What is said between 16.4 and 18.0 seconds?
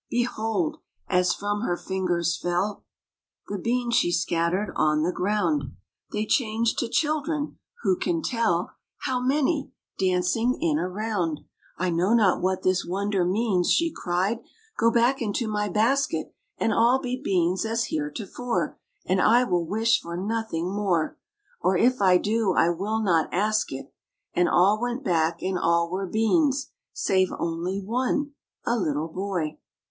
And all be beans as